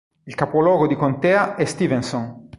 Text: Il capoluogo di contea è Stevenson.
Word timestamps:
Il 0.25 0.33
capoluogo 0.33 0.87
di 0.87 0.95
contea 0.95 1.53
è 1.53 1.63
Stevenson. 1.63 2.49